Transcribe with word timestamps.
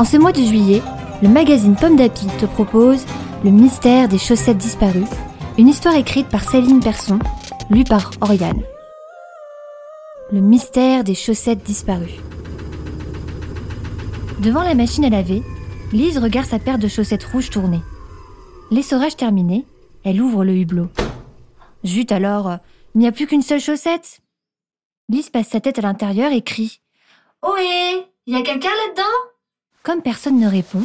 En 0.00 0.04
ce 0.04 0.16
mois 0.16 0.32
de 0.32 0.42
juillet, 0.42 0.80
le 1.22 1.28
magazine 1.28 1.76
Pomme 1.76 1.96
d'Api 1.96 2.26
te 2.38 2.46
propose 2.46 3.04
Le 3.44 3.50
mystère 3.50 4.08
des 4.08 4.16
chaussettes 4.16 4.56
disparues, 4.56 5.04
une 5.58 5.68
histoire 5.68 5.94
écrite 5.94 6.26
par 6.30 6.42
Céline 6.42 6.80
Persson, 6.80 7.18
lue 7.68 7.84
par 7.84 8.10
Oriane. 8.22 8.62
Le 10.32 10.40
mystère 10.40 11.04
des 11.04 11.14
chaussettes 11.14 11.62
disparues. 11.62 12.18
Devant 14.38 14.62
la 14.62 14.74
machine 14.74 15.04
à 15.04 15.10
laver, 15.10 15.42
Lise 15.92 16.16
regarde 16.16 16.48
sa 16.48 16.58
paire 16.58 16.78
de 16.78 16.88
chaussettes 16.88 17.24
rouges 17.24 17.50
tourner. 17.50 17.82
L'essorage 18.70 19.16
terminé, 19.16 19.66
elle 20.02 20.22
ouvre 20.22 20.46
le 20.46 20.56
hublot. 20.56 20.88
Zut 21.84 22.10
alors, 22.10 22.56
il 22.94 23.00
n'y 23.02 23.06
a 23.06 23.12
plus 23.12 23.26
qu'une 23.26 23.42
seule 23.42 23.60
chaussette. 23.60 24.22
Lise 25.10 25.28
passe 25.28 25.48
sa 25.48 25.60
tête 25.60 25.78
à 25.78 25.82
l'intérieur 25.82 26.32
et 26.32 26.40
crie 26.40 26.80
Ohé, 27.42 28.06
y 28.26 28.34
a 28.34 28.40
quelqu'un 28.40 28.70
là-dedans? 28.70 29.30
Comme 29.82 30.02
personne 30.02 30.38
ne 30.38 30.48
répond, 30.48 30.84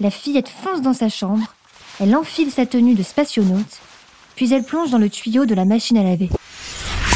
la 0.00 0.10
fillette 0.10 0.48
fonce 0.48 0.82
dans 0.82 0.92
sa 0.92 1.08
chambre, 1.08 1.54
elle 2.00 2.14
enfile 2.14 2.50
sa 2.50 2.66
tenue 2.66 2.94
de 2.94 3.02
spationaute, 3.02 3.80
puis 4.34 4.52
elle 4.52 4.64
plonge 4.64 4.90
dans 4.90 4.98
le 4.98 5.08
tuyau 5.08 5.46
de 5.46 5.54
la 5.54 5.64
machine 5.64 5.96
à 5.96 6.02
laver. 6.02 6.28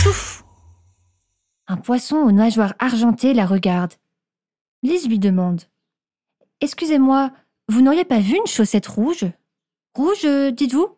Chouf 0.03 0.45
Un 1.69 1.77
poisson 1.77 2.17
aux 2.17 2.33
nageoires 2.33 2.75
argentées 2.79 3.35
la 3.35 3.47
regarde. 3.47 3.95
Lise 4.83 5.09
lui 5.09 5.19
demande 5.19 5.63
Excusez-moi, 6.61 7.33
vous 7.69 7.83
n'auriez 7.83 8.05
pas 8.05 8.21
vu 8.21 8.37
une 8.37 8.47
chaussette 8.47 8.87
rouge? 8.87 9.27
Rouge, 9.95 10.27
dites-vous? 10.53 10.89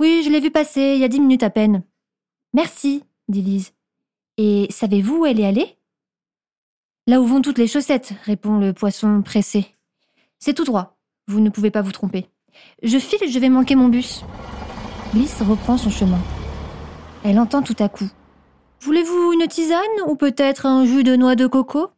Oui, 0.00 0.22
je 0.24 0.30
l'ai 0.30 0.40
vue 0.40 0.50
passer 0.50 0.94
il 0.94 1.00
y 1.00 1.04
a 1.04 1.08
dix 1.08 1.20
minutes 1.20 1.42
à 1.42 1.50
peine. 1.50 1.82
Merci, 2.52 3.04
dit 3.28 3.42
Lise. 3.42 3.72
Et 4.36 4.66
savez-vous 4.70 5.18
où 5.18 5.26
elle 5.26 5.40
est 5.40 5.46
allée? 5.46 5.76
Là 7.06 7.20
où 7.20 7.26
vont 7.26 7.42
toutes 7.42 7.58
les 7.58 7.66
chaussettes, 7.66 8.14
répond 8.24 8.56
le 8.56 8.72
poisson 8.72 9.20
pressé. 9.20 9.66
C'est 10.38 10.54
tout 10.54 10.64
droit, 10.64 10.96
vous 11.28 11.40
ne 11.40 11.50
pouvez 11.50 11.70
pas 11.70 11.82
vous 11.82 11.92
tromper. 11.92 12.30
Je 12.82 12.98
file 12.98 13.30
je 13.30 13.38
vais 13.38 13.50
manquer 13.50 13.74
mon 13.74 13.88
bus. 13.88 14.24
Lys 15.12 15.42
reprend 15.42 15.76
son 15.76 15.90
chemin. 15.90 16.20
Elle 17.22 17.38
entend 17.38 17.60
tout 17.60 17.76
à 17.78 17.90
coup. 17.90 18.08
Voulez-vous 18.80 19.32
une 19.32 19.46
tisane 19.48 19.80
ou 20.06 20.16
peut-être 20.16 20.64
un 20.64 20.86
jus 20.86 21.04
de 21.04 21.14
noix 21.14 21.36
de 21.36 21.46
coco? 21.46 21.90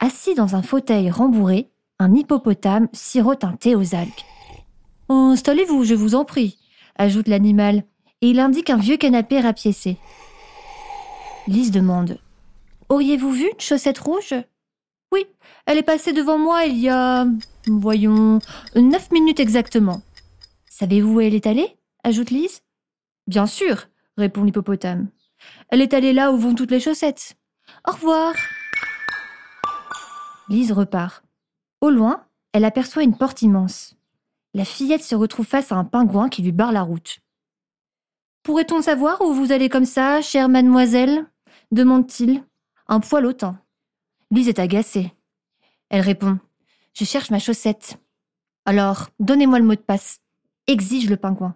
Assis 0.00 0.34
dans 0.34 0.56
un 0.56 0.62
fauteuil 0.62 1.10
rembourré, 1.10 1.70
un 1.98 2.14
hippopotame 2.14 2.88
sirote 2.94 3.44
un 3.44 3.52
thé 3.52 3.74
aux 3.74 3.94
algues. 3.94 4.24
Installez-vous, 5.10 5.84
je 5.84 5.94
vous 5.94 6.14
en 6.14 6.24
prie, 6.24 6.58
ajoute 6.96 7.28
l'animal, 7.28 7.84
et 8.22 8.30
il 8.30 8.40
indique 8.40 8.70
un 8.70 8.78
vieux 8.78 8.96
canapé 8.96 9.40
rapiécé. 9.40 9.98
Lys 11.46 11.70
demande 11.70 12.18
Auriez-vous 12.88 13.30
vu 13.32 13.50
une 13.50 13.60
chaussette 13.60 13.98
rouge? 13.98 14.34
Oui, 15.12 15.26
elle 15.66 15.78
est 15.78 15.82
passée 15.82 16.12
devant 16.12 16.38
moi 16.38 16.64
il 16.64 16.78
y 16.78 16.88
a, 16.88 17.26
voyons, 17.66 18.40
neuf 18.74 19.10
minutes 19.10 19.40
exactement. 19.40 20.02
Savez-vous 20.68 21.14
où 21.14 21.20
elle 21.20 21.34
est 21.34 21.46
allée? 21.46 21.76
ajoute 22.02 22.30
Lise. 22.30 22.62
Bien 23.26 23.46
sûr, 23.46 23.86
répond 24.16 24.44
l'hippopotame. 24.44 25.08
Elle 25.68 25.80
est 25.80 25.94
allée 25.94 26.12
là 26.12 26.32
où 26.32 26.36
vont 26.36 26.54
toutes 26.54 26.70
les 26.70 26.80
chaussettes. 26.80 27.36
Au 27.88 27.92
revoir. 27.92 28.34
Lise 30.48 30.72
repart. 30.72 31.24
Au 31.80 31.90
loin, 31.90 32.24
elle 32.52 32.64
aperçoit 32.64 33.02
une 33.02 33.16
porte 33.16 33.42
immense. 33.42 33.96
La 34.52 34.64
fillette 34.64 35.02
se 35.02 35.14
retrouve 35.14 35.46
face 35.46 35.72
à 35.72 35.76
un 35.76 35.84
pingouin 35.84 36.28
qui 36.28 36.42
lui 36.42 36.52
barre 36.52 36.72
la 36.72 36.82
route. 36.82 37.18
Pourrait-on 38.42 38.82
savoir 38.82 39.20
où 39.22 39.32
vous 39.32 39.52
allez 39.52 39.68
comme 39.68 39.86
ça, 39.86 40.20
chère 40.20 40.48
mademoiselle? 40.48 41.26
demande-t-il 41.72 42.44
un 42.86 43.00
poil 43.00 43.26
autant. 43.26 43.56
Lise 44.30 44.48
est 44.48 44.58
agacée. 44.58 45.12
Elle 45.88 46.00
répond 46.00 46.38
Je 46.92 47.04
cherche 47.04 47.30
ma 47.30 47.38
chaussette. 47.38 47.98
Alors, 48.64 49.10
donnez-moi 49.20 49.58
le 49.58 49.64
mot 49.64 49.74
de 49.74 49.80
passe, 49.80 50.20
exige 50.66 51.10
le 51.10 51.16
pingouin. 51.16 51.54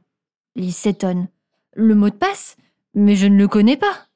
Lise 0.54 0.76
s'étonne. 0.76 1.28
Le 1.74 1.94
mot 1.94 2.10
de 2.10 2.14
passe? 2.14 2.56
Mais 2.94 3.16
je 3.16 3.26
ne 3.26 3.36
le 3.36 3.48
connais 3.48 3.76
pas. 3.76 4.06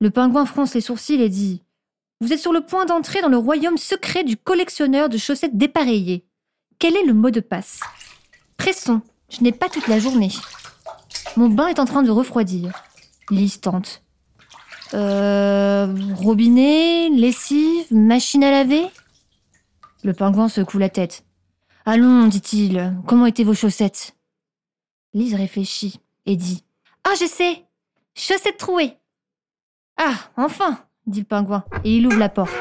Le 0.00 0.10
pingouin 0.10 0.46
fronce 0.46 0.74
les 0.74 0.80
sourcils 0.80 1.22
et 1.22 1.28
dit 1.28 1.62
Vous 2.20 2.32
êtes 2.32 2.40
sur 2.40 2.52
le 2.52 2.64
point 2.64 2.86
d'entrer 2.86 3.22
dans 3.22 3.28
le 3.28 3.36
royaume 3.36 3.78
secret 3.78 4.24
du 4.24 4.36
collectionneur 4.36 5.08
de 5.08 5.18
chaussettes 5.18 5.56
dépareillées. 5.56 6.26
Quel 6.78 6.96
est 6.96 7.04
le 7.04 7.14
mot 7.14 7.30
de 7.30 7.40
passe? 7.40 7.80
Pressons, 8.56 9.02
je 9.28 9.42
n'ai 9.42 9.52
pas 9.52 9.68
toute 9.68 9.86
la 9.86 10.00
journée. 10.00 10.30
Mon 11.36 11.48
bain 11.48 11.68
est 11.68 11.78
en 11.78 11.84
train 11.84 12.02
de 12.02 12.10
refroidir. 12.10 12.72
Lise 13.30 13.60
tente. 13.60 14.01
Euh, 14.94 15.94
robinet, 16.16 17.08
lessive, 17.08 17.86
machine 17.90 18.44
à 18.44 18.50
laver 18.50 18.84
Le 20.04 20.12
pingouin 20.12 20.48
secoue 20.48 20.78
la 20.78 20.90
tête. 20.90 21.24
Allons, 21.84 22.26
dit-il, 22.26 22.94
comment 23.06 23.26
étaient 23.26 23.44
vos 23.44 23.54
chaussettes? 23.54 24.16
Lise 25.14 25.34
réfléchit 25.34 26.00
et 26.26 26.36
dit 26.36 26.64
Ah, 27.04 27.14
je 27.18 27.26
sais 27.26 27.64
Chaussettes 28.14 28.58
trouées 28.58 28.96
Ah, 29.96 30.14
enfin 30.36 30.84
dit 31.06 31.20
le 31.20 31.26
pingouin, 31.26 31.64
et 31.84 31.96
il 31.96 32.06
ouvre 32.06 32.18
la 32.18 32.28
porte. 32.28 32.52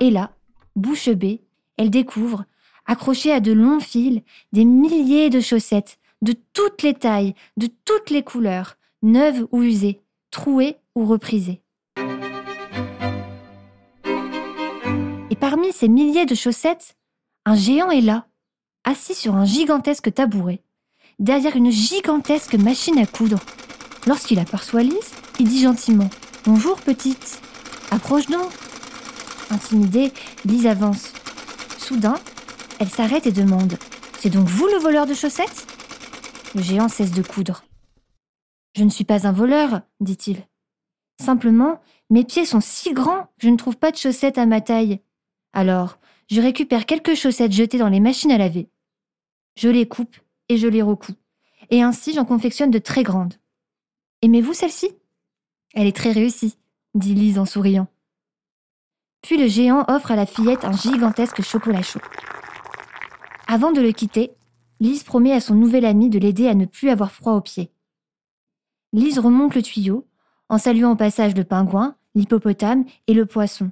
Et 0.00 0.10
là, 0.10 0.32
bouche 0.74 1.08
bée, 1.08 1.42
elle 1.76 1.90
découvre, 1.90 2.44
accrochées 2.84 3.32
à 3.32 3.40
de 3.40 3.52
longs 3.52 3.80
fils, 3.80 4.20
des 4.52 4.64
milliers 4.64 5.30
de 5.30 5.40
chaussettes, 5.40 5.98
de 6.22 6.34
toutes 6.52 6.82
les 6.82 6.94
tailles, 6.94 7.34
de 7.56 7.68
toutes 7.84 8.10
les 8.10 8.22
couleurs, 8.22 8.76
neuves 9.02 9.46
ou 9.50 9.62
usées, 9.62 10.00
trouées 10.36 10.76
ou 10.94 11.06
reprisées. 11.06 11.62
Et 15.30 15.36
parmi 15.40 15.72
ces 15.72 15.88
milliers 15.88 16.26
de 16.26 16.34
chaussettes, 16.34 16.94
un 17.46 17.54
géant 17.54 17.90
est 17.90 18.02
là, 18.02 18.26
assis 18.84 19.14
sur 19.14 19.34
un 19.34 19.46
gigantesque 19.46 20.12
tabouret, 20.12 20.60
derrière 21.18 21.56
une 21.56 21.70
gigantesque 21.70 22.54
machine 22.54 22.98
à 22.98 23.06
coudre. 23.06 23.38
Lorsqu'il 24.06 24.38
aperçoit 24.38 24.82
Lise, 24.82 25.14
il 25.40 25.48
dit 25.48 25.62
gentiment 25.62 26.10
Bonjour 26.44 26.76
petite, 26.82 27.40
approche 27.90 28.26
donc. 28.26 28.52
Intimidée, 29.50 30.12
Lise 30.44 30.66
avance. 30.66 31.14
Soudain, 31.78 32.16
elle 32.78 32.90
s'arrête 32.90 33.26
et 33.26 33.32
demande 33.32 33.78
C'est 34.20 34.28
donc 34.28 34.48
vous 34.48 34.66
le 34.66 34.76
voleur 34.80 35.06
de 35.06 35.14
chaussettes? 35.14 35.66
Le 36.54 36.60
géant 36.60 36.90
cesse 36.90 37.12
de 37.12 37.22
coudre. 37.22 37.65
Je 38.76 38.84
ne 38.84 38.90
suis 38.90 39.04
pas 39.04 39.26
un 39.26 39.32
voleur, 39.32 39.80
dit-il. 40.00 40.36
Simplement, 41.18 41.80
mes 42.10 42.24
pieds 42.24 42.44
sont 42.44 42.60
si 42.60 42.92
grands 42.92 43.28
je 43.38 43.48
ne 43.48 43.56
trouve 43.56 43.78
pas 43.78 43.90
de 43.90 43.96
chaussettes 43.96 44.36
à 44.36 44.44
ma 44.44 44.60
taille. 44.60 45.00
Alors, 45.54 45.98
je 46.30 46.42
récupère 46.42 46.84
quelques 46.84 47.14
chaussettes 47.14 47.52
jetées 47.52 47.78
dans 47.78 47.88
les 47.88 48.00
machines 48.00 48.30
à 48.30 48.36
laver. 48.36 48.68
Je 49.56 49.70
les 49.70 49.88
coupe 49.88 50.14
et 50.50 50.58
je 50.58 50.68
les 50.68 50.82
recoupe. 50.82 51.16
Et 51.70 51.82
ainsi, 51.82 52.12
j'en 52.12 52.26
confectionne 52.26 52.70
de 52.70 52.78
très 52.78 53.02
grandes. 53.02 53.36
Aimez-vous 54.20 54.52
celle-ci? 54.52 54.90
Elle 55.72 55.86
est 55.86 55.96
très 55.96 56.12
réussie, 56.12 56.58
dit 56.94 57.14
Lise 57.14 57.38
en 57.38 57.46
souriant. 57.46 57.88
Puis 59.22 59.38
le 59.38 59.48
géant 59.48 59.86
offre 59.88 60.10
à 60.10 60.16
la 60.16 60.26
fillette 60.26 60.66
un 60.66 60.72
gigantesque 60.72 61.40
chocolat 61.40 61.82
chaud. 61.82 62.00
Avant 63.46 63.72
de 63.72 63.80
le 63.80 63.92
quitter, 63.92 64.32
Lise 64.80 65.02
promet 65.02 65.32
à 65.32 65.40
son 65.40 65.54
nouvel 65.54 65.86
ami 65.86 66.10
de 66.10 66.18
l'aider 66.18 66.46
à 66.46 66.54
ne 66.54 66.66
plus 66.66 66.90
avoir 66.90 67.10
froid 67.10 67.32
aux 67.32 67.40
pieds. 67.40 67.70
Lise 68.96 69.18
remonte 69.18 69.54
le 69.54 69.62
tuyau, 69.62 70.08
en 70.48 70.56
saluant 70.56 70.92
au 70.92 70.96
passage 70.96 71.34
le 71.34 71.44
pingouin, 71.44 71.98
l'hippopotame 72.14 72.86
et 73.06 73.12
le 73.12 73.26
poisson. 73.26 73.70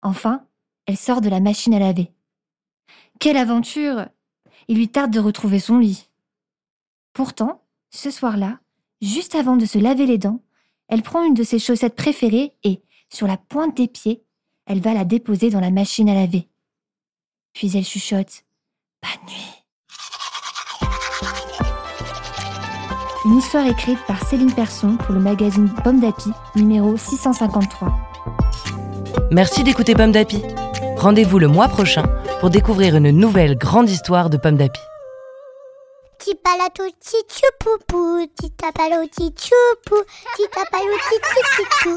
Enfin, 0.00 0.46
elle 0.86 0.96
sort 0.96 1.20
de 1.20 1.28
la 1.28 1.40
machine 1.40 1.74
à 1.74 1.78
laver. 1.78 2.10
Quelle 3.20 3.36
aventure 3.36 4.06
Il 4.66 4.78
lui 4.78 4.88
tarde 4.88 5.10
de 5.10 5.20
retrouver 5.20 5.58
son 5.58 5.78
lit. 5.78 6.08
Pourtant, 7.12 7.66
ce 7.90 8.10
soir-là, 8.10 8.60
juste 9.02 9.34
avant 9.34 9.58
de 9.58 9.66
se 9.66 9.78
laver 9.78 10.06
les 10.06 10.16
dents, 10.16 10.40
elle 10.88 11.02
prend 11.02 11.22
une 11.22 11.34
de 11.34 11.44
ses 11.44 11.58
chaussettes 11.58 11.94
préférées 11.94 12.56
et, 12.64 12.82
sur 13.10 13.26
la 13.26 13.36
pointe 13.36 13.76
des 13.76 13.88
pieds, 13.88 14.24
elle 14.64 14.80
va 14.80 14.94
la 14.94 15.04
déposer 15.04 15.50
dans 15.50 15.60
la 15.60 15.70
machine 15.70 16.08
à 16.08 16.14
laver. 16.14 16.48
Puis 17.52 17.76
elle 17.76 17.84
chuchote 17.84 18.46
Bonne 19.02 19.28
nuit. 19.28 19.63
Une 23.26 23.38
histoire 23.38 23.66
écrite 23.66 23.98
par 24.06 24.22
Céline 24.28 24.52
Persson 24.52 24.98
pour 24.98 25.14
le 25.14 25.20
magazine 25.20 25.72
Pomme 25.82 25.98
d'Api, 25.98 26.30
numéro 26.56 26.94
653. 26.94 27.88
Merci 29.30 29.64
d'écouter 29.64 29.94
Pomme 29.94 30.12
d'Api. 30.12 30.42
Rendez-vous 30.98 31.38
le 31.38 31.48
mois 31.48 31.68
prochain 31.68 32.02
pour 32.40 32.50
découvrir 32.50 32.96
une 32.96 33.10
nouvelle 33.10 33.56
grande 33.56 33.88
histoire 33.88 34.28
de 34.28 34.36
Pomme 34.36 34.58
d'Api. 34.58 34.80
Tichupu. 41.16 41.96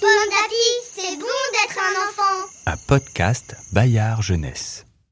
Pomme 0.00 0.30
d'api, 0.30 0.68
c'est 0.92 1.16
bon 1.16 1.26
d'être 1.52 1.78
un 1.78 2.08
enfant. 2.08 2.48
Un 2.66 2.76
podcast 2.86 3.56
Bayard 3.72 4.22
Jeunesse. 4.22 4.84